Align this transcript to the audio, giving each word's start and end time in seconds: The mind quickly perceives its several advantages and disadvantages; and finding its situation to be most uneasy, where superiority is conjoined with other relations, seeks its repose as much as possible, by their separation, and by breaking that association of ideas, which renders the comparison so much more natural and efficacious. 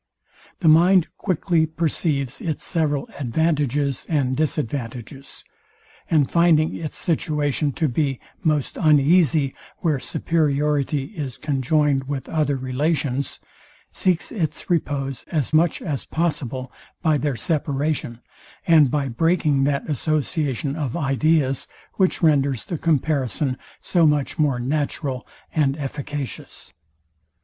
The 0.61 0.67
mind 0.67 1.09
quickly 1.15 1.67
perceives 1.67 2.41
its 2.41 2.63
several 2.63 3.07
advantages 3.19 4.07
and 4.09 4.35
disadvantages; 4.35 5.43
and 6.09 6.27
finding 6.27 6.75
its 6.75 6.97
situation 6.97 7.71
to 7.73 7.87
be 7.87 8.19
most 8.43 8.77
uneasy, 8.81 9.53
where 9.81 9.99
superiority 9.99 11.13
is 11.15 11.37
conjoined 11.37 12.05
with 12.05 12.27
other 12.27 12.55
relations, 12.57 13.39
seeks 13.91 14.31
its 14.31 14.71
repose 14.71 15.23
as 15.27 15.53
much 15.53 15.83
as 15.83 16.03
possible, 16.05 16.71
by 17.03 17.19
their 17.19 17.35
separation, 17.35 18.21
and 18.65 18.89
by 18.89 19.07
breaking 19.07 19.65
that 19.65 19.87
association 19.87 20.75
of 20.75 20.97
ideas, 20.97 21.67
which 21.97 22.23
renders 22.23 22.63
the 22.63 22.79
comparison 22.79 23.55
so 23.81 24.07
much 24.07 24.39
more 24.39 24.59
natural 24.59 25.27
and 25.53 25.77
efficacious. 25.77 26.73